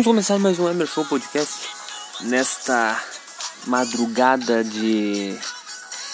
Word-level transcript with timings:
Vamos 0.00 0.12
começar 0.12 0.38
mais 0.38 0.58
um 0.58 0.66
Emer 0.66 0.86
Show 0.86 1.04
Podcast 1.04 1.68
nesta 2.22 2.98
madrugada 3.66 4.64
de 4.64 5.38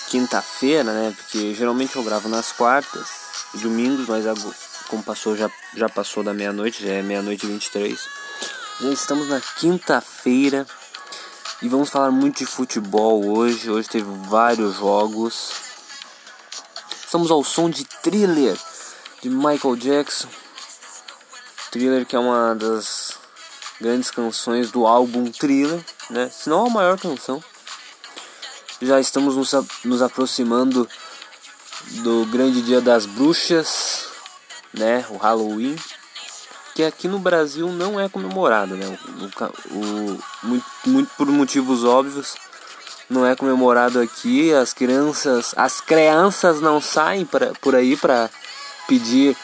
quinta-feira, 0.08 0.92
né? 0.92 1.14
Porque 1.16 1.54
geralmente 1.54 1.94
eu 1.94 2.02
gravo 2.02 2.28
nas 2.28 2.50
quartas, 2.50 3.06
domingos, 3.54 4.08
mas 4.08 4.24
como 4.88 5.04
passou 5.04 5.36
já, 5.36 5.48
já 5.76 5.88
passou 5.88 6.24
da 6.24 6.34
meia-noite, 6.34 6.84
já 6.84 6.94
é 6.94 7.00
meia-noite 7.00 7.46
e 7.46 7.48
23. 7.48 7.96
Já 8.80 8.90
estamos 8.90 9.28
na 9.28 9.40
quinta-feira 9.40 10.66
e 11.62 11.68
vamos 11.68 11.88
falar 11.88 12.10
muito 12.10 12.38
de 12.38 12.46
futebol 12.46 13.24
hoje. 13.24 13.70
Hoje 13.70 13.88
teve 13.88 14.08
vários 14.28 14.78
jogos. 14.78 15.52
Estamos 17.04 17.30
ao 17.30 17.44
som 17.44 17.70
de 17.70 17.84
thriller 17.84 18.58
de 19.22 19.30
Michael 19.30 19.76
Jackson. 19.76 20.28
Thriller 21.70 22.04
que 22.04 22.16
é 22.16 22.18
uma 22.18 22.52
das 22.56 23.25
grandes 23.80 24.10
canções 24.10 24.70
do 24.70 24.86
álbum 24.86 25.30
Thriller, 25.30 25.84
né? 26.10 26.30
Se 26.30 26.48
não 26.48 26.66
a 26.66 26.70
maior 26.70 26.98
canção. 26.98 27.42
Já 28.80 29.00
estamos 29.00 29.36
nos, 29.36 29.52
nos 29.84 30.02
aproximando 30.02 30.88
do 32.02 32.26
grande 32.26 32.60
dia 32.62 32.80
das 32.80 33.06
bruxas, 33.06 34.08
né? 34.72 35.06
O 35.10 35.16
Halloween, 35.16 35.76
que 36.74 36.82
aqui 36.82 37.08
no 37.08 37.18
Brasil 37.18 37.68
não 37.68 37.98
é 37.98 38.08
comemorado, 38.08 38.76
né? 38.76 38.98
O, 39.70 39.78
o, 39.78 40.22
muito, 40.42 40.66
muito 40.86 41.10
por 41.16 41.26
motivos 41.28 41.84
óbvios, 41.84 42.34
não 43.08 43.24
é 43.24 43.34
comemorado 43.34 44.00
aqui. 44.00 44.52
As 44.52 44.72
crianças, 44.72 45.54
as 45.56 45.80
crianças 45.80 46.60
não 46.60 46.80
saem 46.80 47.24
pra, 47.24 47.52
por 47.60 47.74
aí 47.74 47.96
para 47.96 48.28
pedir 48.86 49.36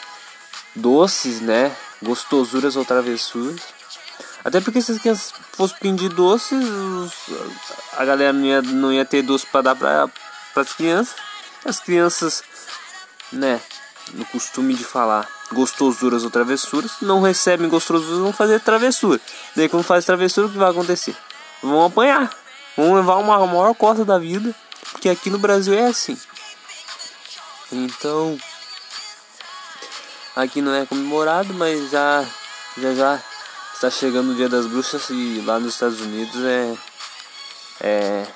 doces, 0.75 1.41
né? 1.41 1.75
Gostosuras 2.01 2.75
ou 2.75 2.85
travessuras. 2.85 3.61
Até 4.43 4.59
porque 4.59 4.81
se 4.81 4.91
as 4.91 4.97
crianças 4.97 5.33
fossem 5.53 5.77
pedir 5.79 6.09
doces, 6.09 6.63
a 7.93 8.03
galera 8.03 8.33
não 8.33 8.45
ia, 8.45 8.61
não 8.61 8.93
ia 8.93 9.05
ter 9.05 9.21
doce 9.21 9.45
para 9.45 9.73
dar 9.73 9.75
para 9.75 10.09
as 10.55 10.73
crianças. 10.73 11.15
As 11.63 11.79
crianças, 11.79 12.43
né, 13.31 13.61
no 14.13 14.25
costume 14.25 14.73
de 14.73 14.83
falar 14.83 15.27
gostosuras 15.53 16.23
ou 16.23 16.29
travessuras, 16.29 16.93
não 17.01 17.21
recebem 17.21 17.69
gostosuras, 17.69 18.19
vão 18.19 18.33
fazer 18.33 18.59
travessura. 18.59 19.19
Daí 19.55 19.69
quando 19.69 19.83
faz 19.83 20.03
travessura, 20.03 20.47
o 20.47 20.51
que 20.51 20.57
vai 20.57 20.69
acontecer? 20.69 21.15
Vão 21.61 21.85
apanhar, 21.85 22.29
vão 22.75 22.93
levar 22.95 23.15
uma 23.15 23.45
maior 23.45 23.73
costa 23.73 24.03
da 24.03 24.19
vida, 24.19 24.53
porque 24.91 25.07
aqui 25.07 25.29
no 25.29 25.39
Brasil 25.39 25.73
é 25.73 25.87
assim. 25.87 26.19
Então, 27.71 28.37
aqui 30.35 30.61
não 30.61 30.73
é 30.73 30.85
comemorado, 30.85 31.53
mas 31.53 31.89
já 31.89 32.25
já 32.77 32.93
já 32.93 33.21
está 33.85 33.91
chegando 33.91 34.31
o 34.31 34.35
Dia 34.35 34.47
das 34.47 34.65
Bruxas 34.65 35.09
e 35.09 35.43
lá 35.45 35.59
nos 35.59 35.73
Estados 35.73 35.99
Unidos 35.99 36.41
é 36.41 36.77
é 37.81 38.27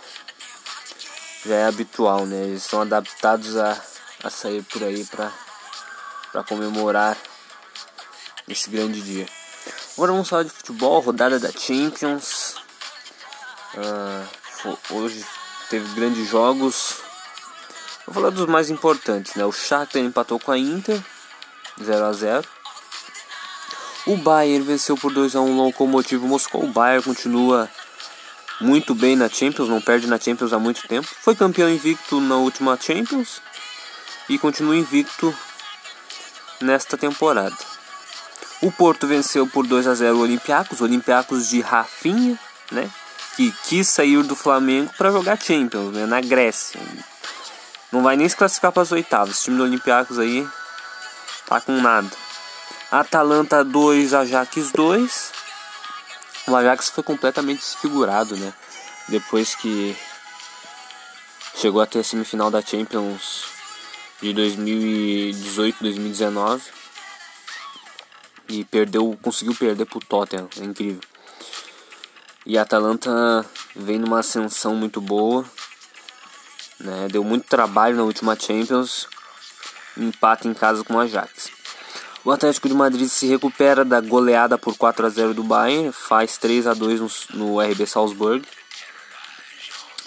já 1.45 1.55
é 1.55 1.65
habitual, 1.65 2.25
né? 2.25 2.43
Eles 2.43 2.63
estão 2.63 2.81
adaptados 2.81 3.55
a, 3.55 3.81
a 4.25 4.29
sair 4.29 4.61
por 4.63 4.83
aí 4.83 5.05
para 5.05 6.43
comemorar 6.43 7.15
esse 8.45 8.69
grande 8.69 8.99
dia. 8.99 9.25
Agora 9.95 10.11
vamos 10.11 10.27
falar 10.27 10.43
de 10.43 10.49
futebol, 10.49 10.99
rodada 10.99 11.39
da 11.39 11.49
Champions. 11.49 12.57
Uh, 13.73 14.77
hoje 14.95 15.25
teve 15.69 15.87
grandes 15.95 16.27
jogos. 16.27 16.95
Vou 18.05 18.15
falar 18.15 18.31
dos 18.31 18.47
mais 18.47 18.69
importantes, 18.69 19.35
né? 19.35 19.45
O 19.45 19.53
Shakhtar 19.53 20.01
empatou 20.01 20.41
com 20.41 20.51
a 20.51 20.57
Inter 20.57 21.01
0 21.81 22.05
a 22.05 22.11
0 22.11 22.56
o 24.07 24.15
Bayern 24.15 24.65
venceu 24.65 24.95
por 24.95 25.13
2 25.13 25.35
a 25.35 25.41
1 25.41 25.59
o 25.59 25.65
Lokomotiv 25.65 26.23
Moscou. 26.23 26.63
O 26.63 26.71
Bayern 26.71 27.03
continua 27.03 27.69
muito 28.61 28.95
bem 28.95 29.15
na 29.15 29.27
Champions, 29.27 29.67
não 29.67 29.81
perde 29.81 30.07
na 30.07 30.17
Champions 30.17 30.53
há 30.53 30.57
muito 30.59 30.87
tempo. 30.87 31.07
Foi 31.21 31.35
campeão 31.35 31.69
invicto 31.69 32.21
na 32.21 32.37
última 32.37 32.77
Champions 32.79 33.41
e 34.29 34.39
continua 34.39 34.75
invicto 34.75 35.35
nesta 36.61 36.97
temporada. 36.97 37.55
O 38.61 38.71
Porto 38.71 39.05
venceu 39.05 39.45
por 39.45 39.67
2 39.67 39.85
a 39.87 39.93
0 39.93 40.17
o 40.17 40.21
Olympiacos, 40.21 40.81
Olympiacos 40.81 41.49
de 41.49 41.59
Rafinha, 41.59 42.39
né? 42.71 42.89
Que 43.35 43.51
quis 43.65 43.87
sair 43.87 44.23
do 44.23 44.35
Flamengo 44.35 44.91
para 44.97 45.11
jogar 45.11 45.39
Champions, 45.39 45.93
né? 45.93 46.05
Na 46.05 46.21
Grécia. 46.21 46.79
Não 47.91 48.01
vai 48.01 48.15
nem 48.15 48.27
se 48.27 48.35
classificar 48.35 48.71
para 48.71 48.81
as 48.81 48.91
oitavas. 48.91 49.39
O 49.39 49.43
time 49.43 49.57
do 49.57 49.63
Olympiacos 49.63 50.17
aí 50.17 50.47
tá 51.45 51.61
com 51.61 51.73
nada. 51.73 52.09
Atalanta 52.89 53.65
2, 53.65 54.13
Ajax 54.13 54.71
2. 54.71 55.33
O 56.47 56.55
Ajax 56.55 56.89
foi 56.89 57.03
completamente 57.03 57.59
desfigurado, 57.59 58.37
né? 58.37 58.53
Depois 59.09 59.55
que 59.55 59.93
chegou 61.53 61.81
até 61.81 61.99
a 61.99 62.03
semifinal 62.03 62.49
da 62.49 62.61
Champions 62.61 63.43
de 64.21 64.33
2018-2019 64.33 66.61
e 68.47 68.63
perdeu, 68.63 69.19
conseguiu 69.21 69.53
perder 69.53 69.85
pro 69.85 69.99
Tottenham, 69.99 70.47
é 70.57 70.63
incrível. 70.63 71.01
E 72.45 72.57
a 72.57 72.61
Atalanta 72.61 73.45
vem 73.75 73.99
numa 73.99 74.19
ascensão 74.19 74.73
muito 74.73 75.01
boa, 75.01 75.43
né? 76.79 77.09
Deu 77.11 77.25
muito 77.25 77.49
trabalho 77.49 77.97
na 77.97 78.03
última 78.03 78.39
Champions, 78.39 79.09
empata 79.97 80.47
em 80.47 80.53
casa 80.53 80.85
com 80.85 80.93
o 80.93 80.99
Ajax. 80.99 81.56
O 82.27 82.31
Atlético 82.33 82.67
de 82.67 82.73
Madrid 82.73 83.07
se 83.07 83.25
recupera 83.25 83.85
da 83.85 84.01
goleada 84.01 84.57
por 84.57 84.75
4 84.75 85.05
a 85.05 85.09
0 85.09 85.33
do 85.33 85.43
Bayern, 85.45 85.93
faz 85.93 86.37
3 86.37 86.67
a 86.67 86.73
2 86.73 86.99
no, 86.99 87.09
no 87.35 87.61
RB 87.61 87.87
Salzburg 87.87 88.45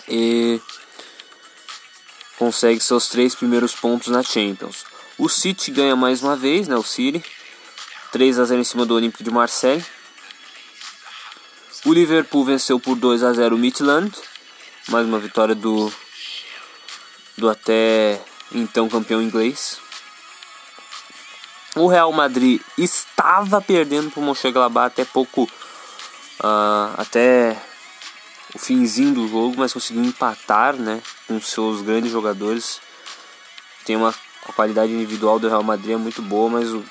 e 0.07 0.61
consegue 2.37 2.79
seus 2.79 3.09
três 3.09 3.35
primeiros 3.35 3.75
pontos 3.75 4.09
na 4.09 4.23
Champions. 4.23 4.85
O 5.17 5.31
City 5.31 5.71
ganha 5.71 5.97
mais 5.97 6.23
uma 6.23 6.37
vez, 6.37 6.69
né, 6.69 6.77
o 6.77 6.83
City, 6.83 7.25
3 8.13 8.39
a 8.39 8.45
0 8.45 8.61
em 8.61 8.65
cima 8.65 8.85
do 8.85 8.95
Olympique 8.95 9.25
de 9.25 9.31
Marseille. 9.31 9.83
O 11.87 11.95
Liverpool 11.95 12.45
venceu 12.45 12.79
por 12.79 12.97
2 12.97 13.23
a 13.23 13.33
0 13.33 13.57
o 13.57 13.59
Midland, 13.59 14.15
mais 14.89 15.07
uma 15.07 15.19
vitória 15.19 15.55
do 15.55 15.91
do 17.39 17.49
até 17.49 18.21
então 18.53 18.91
campeão 18.91 19.23
inglês. 19.23 19.81
O 21.81 21.87
Real 21.87 22.13
Madrid 22.13 22.61
estava 22.77 23.61
perdendo 23.61 24.11
para 24.11 24.21
o 24.21 24.23
Mönchengladbach 24.23 24.89
até 24.89 25.05
pouco, 25.05 25.45
uh, 25.45 26.95
até 26.99 27.57
o 28.55 28.59
finzinho 28.59 29.15
do 29.15 29.27
jogo, 29.27 29.55
mas 29.57 29.73
conseguiu 29.73 30.05
empatar, 30.05 30.75
né, 30.75 31.01
com 31.27 31.41
seus 31.41 31.81
grandes 31.81 32.13
jogadores. 32.13 32.81
Tem 33.85 33.97
uma 33.97 34.15
a 34.47 34.53
qualidade 34.53 34.93
individual 34.93 35.39
do 35.39 35.49
Real 35.49 35.63
Madrid 35.63 35.93
é 35.93 35.97
muito 35.97 36.21
boa, 36.21 36.51
mas 36.51 36.71
o, 36.71 36.85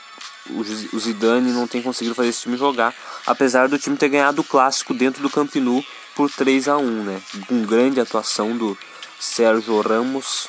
o, 0.50 0.62
o 0.94 1.00
Zidane 1.00 1.51
não 1.51 1.68
tem 1.68 1.81
conseguido 1.81 2.15
fazer 2.15 2.30
esse 2.30 2.42
time 2.42 2.57
jogar, 2.57 2.94
apesar 3.25 3.68
do 3.68 3.77
time 3.77 3.97
ter 3.97 4.09
ganhado 4.09 4.42
o 4.42 4.44
clássico 4.44 4.94
dentro 4.94 5.21
do 5.21 5.30
Camp 5.30 5.53
Nou 5.56 5.83
por 6.15 6.31
3 6.31 6.68
a 6.68 6.77
1, 6.77 7.03
né, 7.03 7.21
com 7.47 7.63
grande 7.63 8.00
atuação 8.00 8.57
do 8.57 8.77
Sérgio 9.19 9.81
Ramos. 9.81 10.47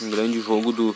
Um 0.00 0.10
grande 0.10 0.40
jogo 0.40 0.72
do 0.72 0.94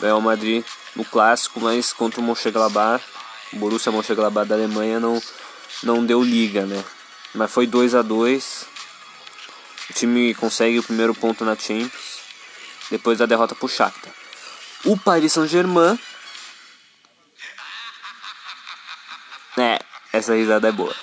Real 0.00 0.20
Madrid 0.20 0.64
no 0.94 1.04
clássico, 1.04 1.60
mas 1.60 1.92
contra 1.92 2.20
o 2.20 2.24
Mönchengladbach, 2.24 3.04
o 3.52 3.56
Borussia 3.56 3.92
Mönchengladbach 3.92 4.48
da 4.48 4.54
Alemanha 4.54 4.98
não 5.00 5.20
não 5.82 6.04
deu 6.04 6.22
liga, 6.22 6.66
né? 6.66 6.84
Mas 7.34 7.50
foi 7.50 7.66
2 7.66 7.94
a 7.94 8.02
2. 8.02 8.66
O 9.90 9.92
time 9.92 10.34
consegue 10.34 10.78
o 10.78 10.82
primeiro 10.82 11.14
ponto 11.14 11.44
na 11.44 11.54
Champions 11.54 12.18
depois 12.90 13.18
da 13.18 13.26
derrota 13.26 13.54
pro 13.54 13.68
Shakhtar. 13.68 14.12
O 14.84 14.96
Paris 14.96 15.32
Saint-Germain 15.32 15.98
É, 19.56 19.80
essa 20.12 20.34
risada 20.34 20.68
é 20.68 20.72
boa. 20.72 20.94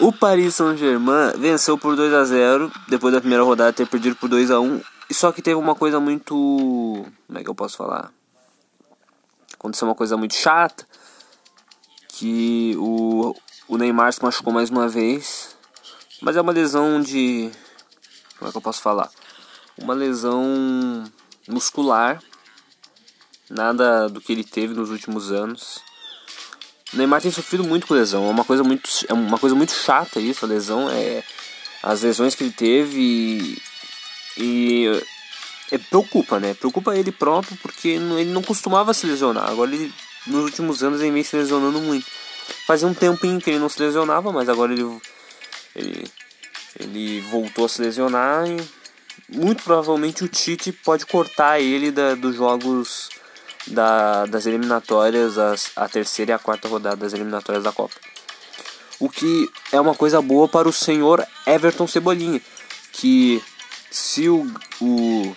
O 0.00 0.12
Paris 0.12 0.56
Saint-Germain 0.56 1.32
venceu 1.38 1.78
por 1.78 1.94
2 1.94 2.12
a 2.12 2.24
0 2.24 2.72
depois 2.88 3.14
da 3.14 3.20
primeira 3.20 3.44
rodada 3.44 3.72
ter 3.72 3.86
perdido 3.86 4.16
por 4.16 4.28
2 4.28 4.50
a 4.50 4.58
1 4.58 4.80
Só 5.12 5.30
que 5.30 5.42
teve 5.42 5.56
uma 5.56 5.74
coisa 5.74 6.00
muito. 6.00 6.34
Como 6.34 7.38
é 7.38 7.44
que 7.44 7.50
eu 7.50 7.54
posso 7.54 7.76
falar? 7.76 8.10
Aconteceu 9.60 9.86
uma 9.86 9.94
coisa 9.94 10.16
muito 10.16 10.34
chata. 10.34 10.86
Que 12.08 12.74
o, 12.78 13.36
o 13.68 13.76
Neymar 13.76 14.10
se 14.10 14.22
machucou 14.22 14.54
mais 14.54 14.70
uma 14.70 14.88
vez. 14.88 15.54
Mas 16.22 16.34
é 16.34 16.40
uma 16.40 16.50
lesão 16.50 16.98
de. 16.98 17.50
Como 18.38 18.48
é 18.48 18.52
que 18.52 18.56
eu 18.56 18.62
posso 18.62 18.80
falar? 18.80 19.10
Uma 19.76 19.92
lesão 19.92 21.04
muscular. 21.46 22.22
Nada 23.50 24.08
do 24.08 24.18
que 24.18 24.32
ele 24.32 24.44
teve 24.44 24.72
nos 24.72 24.90
últimos 24.90 25.30
anos. 25.30 25.82
O 26.94 26.96
Neymar 26.96 27.20
tem 27.20 27.30
sofrido 27.30 27.62
muito 27.62 27.86
com 27.86 27.92
lesão. 27.92 28.26
É 28.26 28.30
uma 28.30 28.44
coisa 28.46 28.64
muito, 28.64 28.88
é 29.08 29.12
uma 29.12 29.38
coisa 29.38 29.54
muito 29.54 29.72
chata 29.72 30.20
isso, 30.20 30.46
a 30.46 30.48
lesão. 30.48 30.88
É, 30.88 31.22
as 31.82 32.00
lesões 32.00 32.34
que 32.34 32.44
ele 32.44 32.52
teve 32.52 32.98
e, 32.98 33.62
e 34.38 35.02
é, 35.70 35.78
preocupa, 35.78 36.40
né? 36.40 36.54
Preocupa 36.54 36.96
ele 36.96 37.12
próprio 37.12 37.56
porque 37.62 37.88
ele 37.88 38.32
não 38.32 38.42
costumava 38.42 38.92
se 38.92 39.06
lesionar. 39.06 39.48
Agora 39.48 39.72
ele, 39.72 39.92
nos 40.26 40.44
últimos 40.44 40.82
anos 40.82 41.00
ele 41.00 41.12
vem 41.12 41.22
se 41.22 41.36
lesionando 41.36 41.80
muito. 41.80 42.06
Fazia 42.66 42.88
um 42.88 42.94
tempinho 42.94 43.40
que 43.40 43.50
ele 43.50 43.58
não 43.58 43.68
se 43.68 43.80
lesionava, 43.80 44.32
mas 44.32 44.48
agora 44.48 44.72
ele, 44.72 45.00
ele, 45.76 46.10
ele 46.78 47.20
voltou 47.30 47.64
a 47.64 47.68
se 47.68 47.80
lesionar 47.80 48.46
e 48.48 48.56
muito 49.28 49.62
provavelmente 49.62 50.24
o 50.24 50.28
Tite 50.28 50.72
pode 50.72 51.06
cortar 51.06 51.60
ele 51.60 51.92
da, 51.92 52.14
dos 52.14 52.34
jogos 52.34 53.10
da, 53.66 54.26
das 54.26 54.46
eliminatórias, 54.46 55.38
as, 55.38 55.70
a 55.76 55.88
terceira 55.88 56.32
e 56.32 56.34
a 56.34 56.38
quarta 56.38 56.68
rodada 56.68 56.96
das 56.96 57.12
eliminatórias 57.12 57.62
da 57.62 57.72
Copa. 57.72 57.94
O 58.98 59.08
que 59.08 59.48
é 59.72 59.80
uma 59.80 59.94
coisa 59.94 60.20
boa 60.20 60.48
para 60.48 60.68
o 60.68 60.72
senhor 60.72 61.24
Everton 61.46 61.86
Cebolinha, 61.86 62.40
que 62.92 63.42
se 63.90 64.28
o, 64.28 64.46
o 64.80 65.36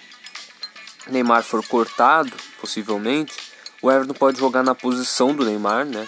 Neymar 1.14 1.44
for 1.44 1.66
cortado, 1.66 2.32
possivelmente, 2.60 3.34
o 3.82 3.92
Everton 3.92 4.14
pode 4.14 4.40
jogar 4.40 4.64
na 4.64 4.76
posição 4.76 5.34
do 5.34 5.46
Neymar, 5.46 5.86
né? 5.86 6.08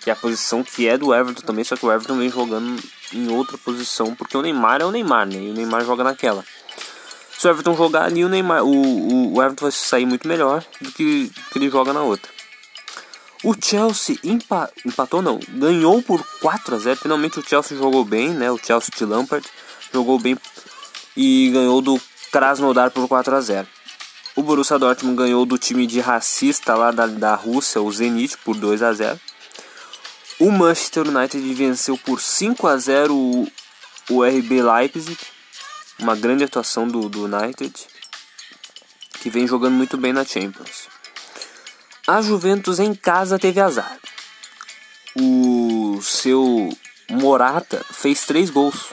Que 0.00 0.10
é 0.10 0.12
a 0.12 0.16
posição 0.16 0.62
que 0.62 0.88
é 0.88 0.96
do 0.96 1.14
Everton 1.14 1.42
também, 1.42 1.64
só 1.64 1.76
que 1.76 1.84
o 1.84 1.92
Everton 1.92 2.16
vem 2.16 2.30
jogando 2.30 2.82
em 3.12 3.30
outra 3.30 3.58
posição, 3.58 4.14
porque 4.14 4.36
o 4.36 4.42
Neymar 4.42 4.80
é 4.80 4.84
o 4.84 4.90
Neymar, 4.90 5.26
né? 5.26 5.36
E 5.36 5.50
o 5.50 5.54
Neymar 5.54 5.84
joga 5.84 6.04
naquela 6.04 6.44
se 7.38 7.46
o 7.46 7.50
Everton 7.50 7.76
jogar 7.76 8.04
ali, 8.04 8.24
o 8.24 8.28
Neymar, 8.28 8.64
o, 8.64 8.70
o, 8.70 9.34
o 9.34 9.42
Everton 9.42 9.66
vai 9.66 9.72
sair 9.72 10.06
muito 10.06 10.26
melhor 10.26 10.64
do 10.80 10.90
que, 10.90 11.30
que 11.52 11.58
ele 11.58 11.68
joga 11.68 11.92
na 11.92 12.02
outra. 12.02 12.30
O 13.44 13.54
Chelsea 13.54 14.18
empa, 14.24 14.70
empatou, 14.84 15.20
não, 15.20 15.38
ganhou 15.50 16.02
por 16.02 16.24
4 16.40 16.74
a 16.74 16.78
0 16.78 16.96
Finalmente 16.96 17.38
o 17.38 17.46
Chelsea 17.46 17.76
jogou 17.76 18.04
bem, 18.04 18.30
né? 18.30 18.50
O 18.50 18.58
Chelsea 18.58 18.90
de 18.96 19.04
Lampard 19.04 19.46
jogou 19.92 20.18
bem 20.18 20.36
e 21.16 21.50
ganhou 21.52 21.82
do 21.82 22.00
Krasnodar 22.32 22.90
por 22.90 23.06
4 23.06 23.36
a 23.36 23.40
0 23.40 23.68
O 24.36 24.42
Borussia 24.42 24.78
Dortmund 24.78 25.16
ganhou 25.16 25.46
do 25.46 25.56
time 25.56 25.86
de 25.86 25.98
racista 25.98 26.74
lá 26.74 26.90
da, 26.90 27.06
da 27.06 27.34
Rússia, 27.34 27.80
o 27.80 27.90
Zenit, 27.90 28.36
por 28.44 28.54
2 28.54 28.82
a 28.82 28.92
0 28.92 29.18
O 30.38 30.50
Manchester 30.52 31.08
United 31.08 31.54
venceu 31.54 31.96
por 31.96 32.20
5 32.20 32.66
a 32.66 32.76
0 32.76 33.14
o, 33.14 33.48
o 34.10 34.22
RB 34.22 34.62
Leipzig 34.62 35.16
uma 35.98 36.14
grande 36.14 36.44
atuação 36.44 36.86
do, 36.86 37.08
do 37.08 37.24
United, 37.24 37.72
que 39.20 39.30
vem 39.30 39.46
jogando 39.46 39.72
muito 39.72 39.96
bem 39.96 40.12
na 40.12 40.24
Champions. 40.24 40.88
A 42.06 42.20
Juventus 42.20 42.78
em 42.78 42.94
casa 42.94 43.38
teve 43.38 43.58
azar. 43.58 43.98
O 45.18 45.98
seu 46.02 46.68
Morata 47.10 47.82
fez 47.90 48.26
três 48.26 48.50
gols, 48.50 48.92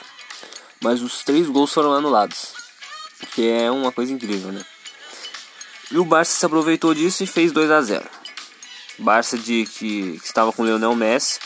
mas 0.80 1.02
os 1.02 1.22
três 1.22 1.46
gols 1.48 1.72
foram 1.72 1.92
anulados, 1.92 2.54
que 3.34 3.46
é 3.46 3.70
uma 3.70 3.92
coisa 3.92 4.10
incrível, 4.10 4.50
né? 4.50 4.64
E 5.90 5.98
o 5.98 6.04
Barça 6.04 6.38
se 6.38 6.46
aproveitou 6.46 6.94
disso 6.94 7.22
e 7.22 7.26
fez 7.26 7.52
2 7.52 7.70
a 7.70 7.80
0. 7.80 8.04
Barça 8.98 9.36
de 9.36 9.66
que, 9.66 10.18
que 10.18 10.26
estava 10.26 10.52
com 10.52 10.62
o 10.62 10.66
Lionel 10.66 10.94
Messi 10.94 11.38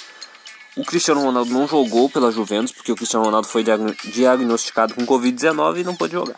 o 0.79 0.85
Cristiano 0.85 1.21
Ronaldo 1.21 1.53
não 1.53 1.67
jogou 1.67 2.09
pela 2.09 2.31
Juventus 2.31 2.71
porque 2.71 2.93
o 2.93 2.95
Cristiano 2.95 3.25
Ronaldo 3.25 3.49
foi 3.49 3.65
diagnosticado 3.65 4.95
com 4.95 5.05
Covid-19 5.05 5.81
e 5.81 5.85
não 5.85 5.97
pôde 5.97 6.13
jogar. 6.13 6.37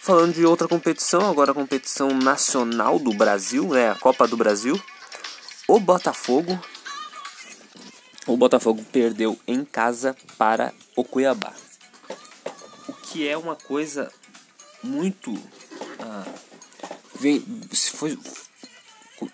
Falando 0.00 0.32
de 0.32 0.46
outra 0.46 0.66
competição, 0.66 1.28
agora 1.28 1.50
a 1.50 1.54
competição 1.54 2.08
nacional 2.08 2.98
do 2.98 3.12
Brasil, 3.12 3.68
né, 3.68 3.90
a 3.90 3.94
Copa 3.96 4.26
do 4.26 4.34
Brasil. 4.34 4.80
O 5.68 5.78
Botafogo, 5.78 6.58
o 8.26 8.34
Botafogo 8.34 8.82
perdeu 8.90 9.38
em 9.46 9.62
casa 9.62 10.16
para 10.38 10.72
o 10.96 11.04
Cuiabá. 11.04 11.52
O 12.88 12.94
que 12.94 13.28
é 13.28 13.36
uma 13.36 13.56
coisa 13.56 14.10
muito 14.82 15.36
ah, 16.00 16.24
foi, 17.94 18.18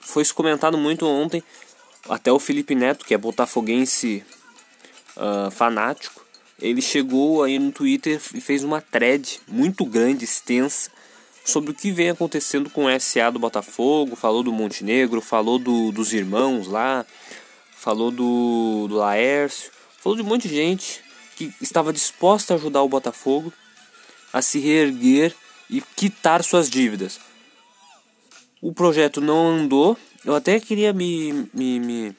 foi 0.00 0.24
comentado 0.26 0.78
muito 0.78 1.06
ontem 1.06 1.42
até 2.08 2.32
o 2.32 2.38
Felipe 2.38 2.74
Neto, 2.74 3.04
que 3.04 3.14
é 3.14 3.18
botafoguense 3.18 4.24
uh, 5.16 5.50
fanático, 5.50 6.24
ele 6.60 6.80
chegou 6.80 7.42
aí 7.42 7.58
no 7.58 7.72
Twitter 7.72 8.20
e 8.34 8.40
fez 8.40 8.62
uma 8.62 8.80
thread 8.80 9.40
muito 9.48 9.84
grande, 9.84 10.24
extensa, 10.24 10.90
sobre 11.44 11.72
o 11.72 11.74
que 11.74 11.90
vem 11.90 12.10
acontecendo 12.10 12.70
com 12.70 12.84
o 12.84 13.00
SA 13.00 13.30
do 13.30 13.38
Botafogo, 13.38 14.14
falou 14.14 14.44
do 14.44 14.52
Montenegro, 14.52 15.20
falou 15.20 15.58
do, 15.58 15.90
dos 15.90 16.12
irmãos 16.12 16.68
lá, 16.68 17.04
falou 17.76 18.12
do, 18.12 18.86
do 18.88 18.94
Laércio, 18.94 19.72
falou 19.98 20.16
de 20.16 20.22
um 20.22 20.26
monte 20.26 20.48
de 20.48 20.54
gente 20.54 21.02
que 21.36 21.52
estava 21.60 21.92
disposta 21.92 22.54
a 22.54 22.56
ajudar 22.56 22.82
o 22.82 22.88
Botafogo 22.88 23.52
a 24.32 24.40
se 24.40 24.60
reerguer 24.60 25.34
e 25.68 25.80
quitar 25.96 26.44
suas 26.44 26.70
dívidas. 26.70 27.18
O 28.62 28.72
projeto 28.72 29.20
não 29.20 29.48
andou, 29.48 29.98
eu 30.24 30.36
até 30.36 30.60
queria 30.60 30.92
me, 30.92 31.48
me, 31.52 31.80
me, 31.80 32.16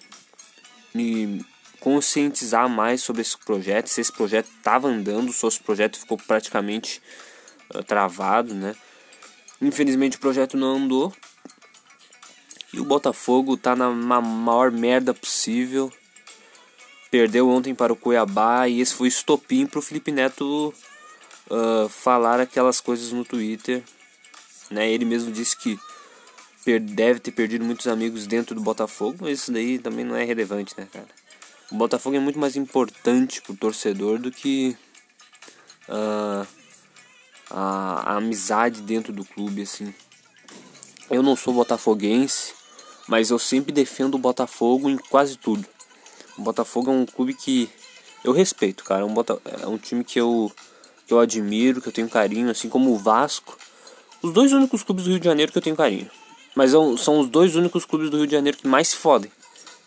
me 0.94 1.46
conscientizar 1.80 2.68
mais 2.68 3.02
sobre 3.02 3.22
esse 3.22 3.38
projeto, 3.38 3.88
se 3.88 4.02
esse 4.02 4.12
projeto 4.12 4.50
estava 4.50 4.90
andando, 4.90 5.32
se 5.32 5.48
esse 5.48 5.64
projeto 5.64 5.98
ficou 5.98 6.18
praticamente 6.18 7.02
uh, 7.74 7.82
travado, 7.82 8.54
né? 8.54 8.76
Infelizmente 9.62 10.18
o 10.18 10.20
projeto 10.20 10.58
não 10.58 10.76
andou. 10.76 11.14
E 12.74 12.80
o 12.82 12.84
Botafogo 12.84 13.56
tá 13.56 13.74
na 13.74 13.90
maior 13.90 14.70
merda 14.70 15.14
possível. 15.14 15.90
Perdeu 17.10 17.48
ontem 17.48 17.74
para 17.74 17.94
o 17.94 17.96
Cuiabá 17.96 18.68
e 18.68 18.82
esse 18.82 18.94
foi 18.94 19.08
estopim 19.08 19.66
pro 19.66 19.82
Felipe 19.82 20.12
Neto 20.12 20.74
uh, 21.50 21.88
falar 21.88 22.42
aquelas 22.42 22.82
coisas 22.82 23.14
no 23.14 23.24
Twitter. 23.24 23.82
Né? 24.70 24.92
Ele 24.92 25.06
mesmo 25.06 25.32
disse 25.32 25.56
que 25.56 25.80
deve 26.65 27.20
ter 27.20 27.32
perdido 27.32 27.65
muitos 27.65 27.88
amigos 27.88 28.25
dentro 28.25 28.55
do 28.55 28.62
Botafogo, 28.62 29.17
mas 29.22 29.39
isso 29.39 29.51
daí 29.51 29.77
também 29.79 30.05
não 30.05 30.15
é 30.15 30.24
relevante, 30.24 30.74
né, 30.77 30.88
cara? 30.91 31.08
O 31.72 31.75
Botafogo 31.75 32.15
é 32.15 32.20
muito 32.20 32.39
mais 32.39 32.55
importante 32.55 33.41
pro 33.41 33.55
torcedor 33.55 34.20
do 34.20 34.32
que 34.32 34.77
uh, 35.89 36.48
a, 37.50 38.13
a 38.13 38.17
amizade 38.17 38.82
dentro 38.82 39.12
do 39.12 39.25
clube, 39.25 39.63
assim. 39.63 39.93
Eu 41.10 41.22
não 41.22 41.36
sou 41.36 41.53
botafoguense, 41.53 42.53
mas 43.08 43.29
eu 43.29 43.38
sempre 43.38 43.72
defendo 43.72 44.15
o 44.15 44.20
Botafogo 44.20 44.89
em 44.89 44.98
quase 44.98 45.38
tudo. 45.38 45.65
O 46.38 46.41
Botafogo 46.41 46.89
é 46.89 46.93
um 46.93 47.05
clube 47.05 47.34
que 47.34 47.70
eu 48.24 48.32
respeito, 48.32 48.84
cara. 48.84 49.01
É 49.01 49.03
um, 49.03 49.13
Bota, 49.13 49.39
é 49.62 49.67
um 49.67 49.77
time 49.77 50.03
que 50.03 50.20
eu, 50.20 50.51
que 51.05 51.13
eu 51.13 51.20
admiro, 51.20 51.82
que 51.82 51.88
eu 51.88 51.93
tenho 51.93 52.10
carinho, 52.10 52.50
assim 52.50 52.70
como 52.70 52.91
o 52.91 52.98
Vasco. 52.98 53.58
Os 54.22 54.34
dois 54.34 54.53
únicos 54.53 54.84
clubes 54.84 55.03
do 55.03 55.12
Rio 55.12 55.20
de 55.20 55.25
Janeiro 55.25 55.51
que 55.51 55.58
eu 55.58 55.62
tenho 55.62 55.75
carinho. 55.75 56.10
Mas 56.55 56.72
são 56.72 57.19
os 57.19 57.27
dois 57.27 57.55
únicos 57.55 57.86
clubes 57.86 58.10
do 58.10 58.17
Rio 58.17 58.27
de 58.27 58.33
Janeiro 58.33 58.57
que 58.57 58.67
mais 58.67 58.89
se 58.89 58.95
fodem. 58.95 59.31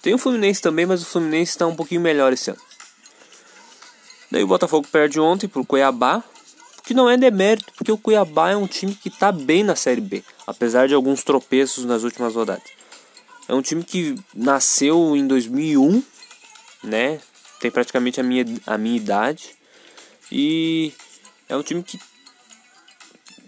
Tem 0.02 0.14
o 0.14 0.18
Fluminense 0.18 0.60
também, 0.60 0.86
mas 0.86 1.02
o 1.02 1.06
Fluminense 1.06 1.52
está 1.52 1.66
um 1.66 1.74
pouquinho 1.74 2.00
melhor 2.00 2.32
esse 2.32 2.50
ano. 2.50 2.60
Daí 4.30 4.42
o 4.42 4.46
Botafogo 4.46 4.86
perde 4.90 5.20
ontem 5.20 5.48
pro 5.48 5.64
Cuiabá, 5.64 6.22
que 6.84 6.94
não 6.94 7.08
é 7.08 7.16
demérito, 7.16 7.72
porque 7.76 7.90
o 7.90 7.98
Cuiabá 7.98 8.50
é 8.50 8.56
um 8.56 8.66
time 8.66 8.94
que 8.94 9.08
está 9.08 9.32
bem 9.32 9.64
na 9.64 9.74
Série 9.74 10.00
B, 10.00 10.22
apesar 10.46 10.88
de 10.88 10.94
alguns 10.94 11.24
tropeços 11.24 11.84
nas 11.84 12.02
últimas 12.02 12.34
rodadas. 12.34 12.64
É 13.48 13.54
um 13.54 13.62
time 13.62 13.84
que 13.84 14.16
nasceu 14.34 15.16
em 15.16 15.26
2001, 15.26 16.02
né? 16.82 17.20
Tem 17.60 17.70
praticamente 17.70 18.20
a 18.20 18.22
minha, 18.22 18.44
a 18.66 18.76
minha 18.76 18.96
idade. 18.96 19.56
E 20.30 20.92
é 21.48 21.56
um 21.56 21.62
time 21.62 21.82
que 21.82 21.98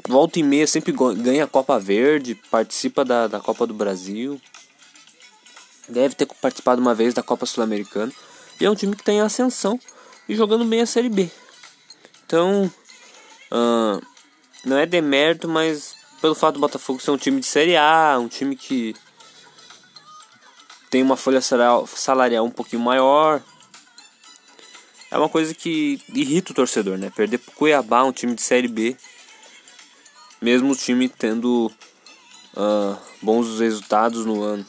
volta 0.08 0.38
e 0.38 0.42
meia 0.42 0.66
sempre 0.66 0.92
ganha 0.92 1.44
a 1.44 1.46
Copa 1.46 1.78
Verde, 1.78 2.34
participa 2.50 3.04
da, 3.04 3.26
da 3.28 3.38
Copa 3.38 3.66
do 3.66 3.74
Brasil. 3.74 4.40
Deve 5.88 6.14
ter 6.14 6.26
participado 6.26 6.80
uma 6.80 6.94
vez 6.94 7.14
da 7.14 7.22
Copa 7.22 7.46
Sul-Americana. 7.46 8.12
E 8.60 8.64
é 8.64 8.70
um 8.70 8.74
time 8.74 8.96
que 8.96 9.04
tem 9.04 9.20
ascensão 9.20 9.78
e 10.28 10.34
jogando 10.34 10.64
bem 10.64 10.80
a 10.80 10.86
Série 10.86 11.08
B. 11.08 11.30
Então, 12.26 12.70
uh, 13.52 14.02
não 14.64 14.76
é 14.76 14.86
demérito, 14.86 15.48
mas 15.48 15.94
pelo 16.20 16.34
fato 16.34 16.54
do 16.54 16.60
Botafogo 16.60 17.00
ser 17.00 17.10
um 17.10 17.16
time 17.16 17.40
de 17.40 17.46
Série 17.46 17.76
A, 17.76 18.18
um 18.18 18.28
time 18.28 18.56
que 18.56 18.94
tem 20.90 21.02
uma 21.02 21.16
folha 21.16 21.40
salarial 21.40 22.44
um 22.44 22.50
pouquinho 22.50 22.82
maior, 22.82 23.42
é 25.10 25.16
uma 25.16 25.28
coisa 25.28 25.54
que 25.54 26.00
irrita 26.14 26.52
o 26.52 26.54
torcedor, 26.54 26.98
né? 26.98 27.10
Perder 27.14 27.38
pro 27.38 27.52
Cuiabá, 27.52 28.04
um 28.04 28.12
time 28.12 28.34
de 28.34 28.42
Série 28.42 28.68
B, 28.68 28.96
mesmo 30.40 30.72
o 30.72 30.76
time 30.76 31.08
tendo 31.08 31.70
uh, 32.54 32.96
bons 33.22 33.58
resultados 33.60 34.24
no 34.24 34.42
ano. 34.42 34.64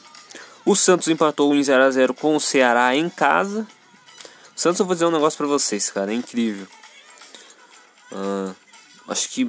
O 0.64 0.76
Santos 0.76 1.08
empatou 1.08 1.54
em 1.54 1.62
0 1.62 1.82
a 1.82 1.90
0 1.90 2.14
com 2.14 2.36
o 2.36 2.40
Ceará 2.40 2.94
em 2.94 3.08
casa. 3.08 3.66
O 4.56 4.60
Santos, 4.60 4.80
eu 4.80 4.86
vou 4.86 4.94
dizer 4.94 5.06
um 5.06 5.10
negócio 5.10 5.36
pra 5.36 5.46
vocês, 5.46 5.90
cara, 5.90 6.12
é 6.12 6.14
incrível. 6.14 6.66
Uh, 8.12 8.54
acho 9.08 9.28
que 9.30 9.44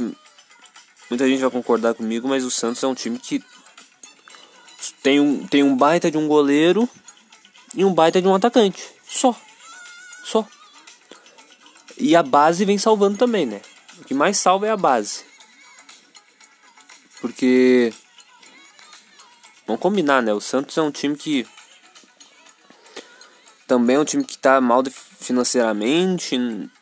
muita 1.09 1.27
gente 1.27 1.41
vai 1.41 1.49
concordar 1.49 1.93
comigo, 1.93 2.27
mas 2.27 2.43
o 2.43 2.51
Santos 2.51 2.81
é 2.83 2.87
um 2.87 2.95
time 2.95 3.19
que 3.19 3.43
tem 5.03 5.19
um, 5.19 5.45
tem 5.45 5.63
um 5.63 5.75
baita 5.75 6.09
de 6.09 6.17
um 6.17 6.27
goleiro 6.27 6.87
e 7.75 7.83
um 7.83 7.93
baita 7.93 8.21
de 8.21 8.27
um 8.27 8.35
atacante. 8.35 8.87
Só. 9.07 9.35
Só. 10.23 10.47
E 11.97 12.15
a 12.15 12.23
base 12.23 12.65
vem 12.65 12.77
salvando 12.77 13.17
também, 13.17 13.45
né? 13.45 13.61
O 13.99 14.05
que 14.05 14.13
mais 14.13 14.37
salva 14.37 14.67
é 14.67 14.71
a 14.71 14.77
base. 14.77 15.30
Porque. 17.21 17.93
Vamos 19.67 19.81
combinar, 19.81 20.21
né? 20.21 20.33
O 20.33 20.41
Santos 20.41 20.77
é 20.77 20.81
um 20.81 20.91
time 20.91 21.15
que. 21.15 21.47
Também 23.67 23.95
é 23.95 23.99
um 23.99 24.05
time 24.05 24.25
que 24.25 24.37
tá 24.37 24.59
mal 24.59 24.83
financeiramente. 25.19 26.37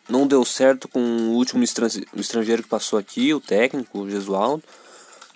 Não 0.07 0.25
deu 0.25 0.43
certo 0.43 0.87
com 0.87 0.99
o 0.99 1.33
último 1.33 1.63
estrangeiro 1.63 2.63
que 2.63 2.69
passou 2.69 2.97
aqui, 2.97 3.33
o 3.33 3.39
técnico, 3.39 3.99
o 3.99 4.09
Gesualdo. 4.09 4.63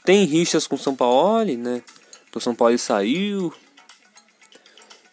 Tem 0.03 0.23
rixas 0.23 0.65
com 0.65 0.75
o 0.75 0.79
São 0.79 0.95
Paulo, 0.95 1.55
né? 1.57 1.83
O 2.33 2.39
São 2.39 2.55
Paulo 2.55 2.77
saiu. 2.79 3.53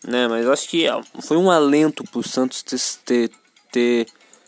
Né? 0.03 0.27
Mas 0.29 0.49
acho 0.49 0.67
que 0.67 0.87
foi 1.21 1.37
um 1.37 1.51
alento 1.51 2.03
pro 2.05 2.27
Santos 2.27 2.63
ter, 2.63 2.79
ter, 3.05 3.31
ter 3.71 4.07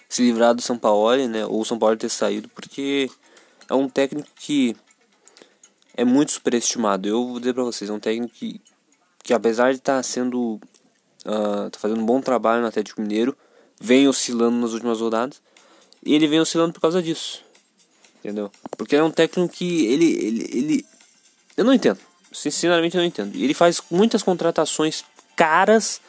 se 0.08 0.22
livrar 0.22 0.54
do 0.54 0.62
São 0.62 0.78
Paulo, 0.78 1.28
né? 1.28 1.44
Ou 1.44 1.60
o 1.60 1.64
São 1.64 1.78
Paulo 1.78 1.96
ter 1.96 2.08
saído, 2.08 2.48
porque 2.48 3.10
é 3.68 3.74
um 3.74 3.88
técnico 3.88 4.28
que 4.36 4.74
é 5.96 6.04
muito 6.04 6.32
superestimado. 6.32 7.08
Eu 7.08 7.26
vou 7.26 7.38
dizer 7.38 7.54
para 7.54 7.64
vocês, 7.64 7.90
é 7.90 7.92
um 7.92 8.00
técnico 8.00 8.34
que, 8.34 8.60
que 9.22 9.34
apesar 9.34 9.72
de 9.72 9.78
estar 9.78 9.96
tá 9.96 10.02
sendo 10.02 10.60
uh, 11.26 11.70
tá 11.70 11.78
fazendo 11.78 12.00
um 12.00 12.06
bom 12.06 12.20
trabalho 12.20 12.62
no 12.62 12.68
Atlético 12.68 13.00
Mineiro, 13.00 13.36
vem 13.80 14.08
oscilando 14.08 14.56
nas 14.56 14.72
últimas 14.72 15.00
rodadas. 15.00 15.40
E 16.04 16.14
ele 16.14 16.26
vem 16.26 16.40
oscilando 16.40 16.72
por 16.72 16.80
causa 16.80 17.02
disso. 17.02 17.44
Entendeu? 18.18 18.50
Porque 18.76 18.96
é 18.96 19.02
um 19.02 19.10
técnico 19.10 19.52
que 19.54 19.86
ele 19.86 20.04
ele, 20.04 20.50
ele 20.52 20.86
eu 21.56 21.64
não 21.64 21.72
entendo. 21.72 21.98
Sinceramente 22.32 22.96
eu 22.96 23.00
não 23.00 23.06
entendo. 23.06 23.36
Ele 23.36 23.54
faz 23.54 23.82
muitas 23.90 24.22
contratações 24.22 25.04
caras 25.36 26.00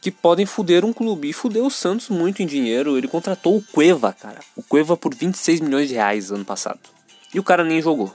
que 0.00 0.10
podem 0.10 0.46
fuder 0.46 0.84
um 0.84 0.92
clube. 0.92 1.28
E 1.28 1.32
fudeu 1.32 1.66
o 1.66 1.70
Santos 1.70 2.08
muito 2.08 2.42
em 2.42 2.46
dinheiro. 2.46 2.96
Ele 2.96 3.08
contratou 3.08 3.56
o 3.56 3.62
Cueva, 3.62 4.12
cara. 4.12 4.40
O 4.56 4.62
Cueva 4.62 4.96
por 4.96 5.14
26 5.14 5.60
milhões 5.60 5.88
de 5.88 5.94
reais 5.94 6.30
ano 6.30 6.44
passado. 6.44 6.80
E 7.32 7.40
o 7.40 7.42
cara 7.42 7.64
nem 7.64 7.82
jogou. 7.82 8.14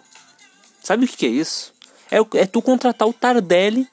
Sabe 0.84 1.06
o 1.06 1.08
que, 1.08 1.18
que 1.18 1.26
é 1.26 1.30
isso? 1.30 1.74
É, 2.12 2.18
é 2.40 2.46
tu 2.46 2.62
contratar 2.62 3.08
o 3.08 3.14
Tardelli 3.14 3.88